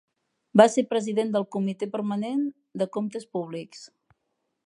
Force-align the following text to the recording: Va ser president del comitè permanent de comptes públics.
Va 0.61 0.65
ser 0.75 0.83
president 0.93 1.33
del 1.35 1.45
comitè 1.57 1.89
permanent 1.97 2.41
de 2.83 2.89
comptes 2.97 3.31
públics. 3.37 3.87